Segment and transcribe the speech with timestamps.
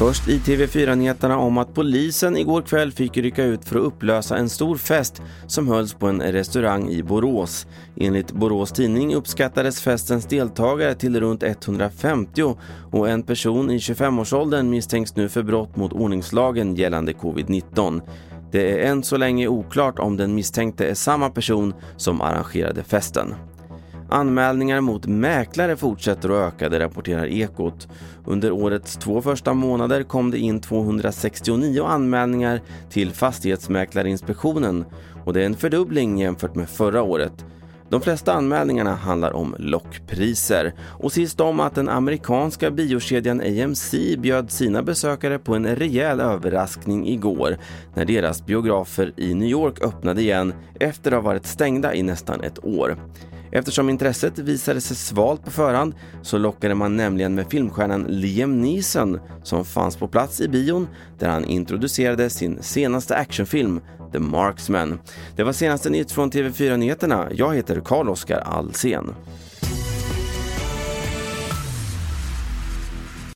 [0.00, 4.48] Först i TV4-nyheterna om att polisen igår kväll fick rycka ut för att upplösa en
[4.48, 7.66] stor fest som hölls på en restaurang i Borås.
[7.96, 12.56] Enligt Borås Tidning uppskattades festens deltagare till runt 150
[12.92, 18.02] och en person i 25-årsåldern misstänks nu för brott mot ordningslagen gällande covid-19.
[18.52, 23.34] Det är än så länge oklart om den misstänkte är samma person som arrangerade festen.
[24.10, 27.88] Anmälningar mot mäklare fortsätter att öka, det rapporterar Ekot.
[28.24, 34.84] Under årets två första månader kom det in 269 anmälningar till Fastighetsmäklarinspektionen
[35.24, 37.44] och det är en fördubbling jämfört med förra året.
[37.90, 40.74] De flesta anmälningarna handlar om lockpriser.
[40.80, 47.08] Och sist om att den amerikanska biokedjan AMC bjöd sina besökare på en rejäl överraskning
[47.08, 47.58] igår
[47.94, 52.40] när deras biografer i New York öppnade igen efter att ha varit stängda i nästan
[52.40, 52.96] ett år.
[53.52, 59.20] Eftersom intresset visade sig svalt på förhand så lockade man nämligen med filmstjärnan Liam Neeson
[59.42, 63.80] som fanns på plats i bion där han introducerade sin senaste actionfilm
[64.12, 65.00] The Marksman.
[65.36, 67.28] Det var senaste nytt från TV4 Nyheterna.
[67.32, 69.14] Jag heter Carl-Oskar Alsen.